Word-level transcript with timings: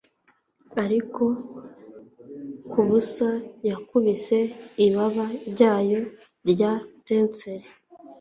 ariko 0.83 1.23
kubusa 2.71 3.29
yakubise 3.69 4.37
ibaba 4.85 5.25
ryayo 5.51 6.01
rya 6.49 6.71
tinsel 7.05 7.61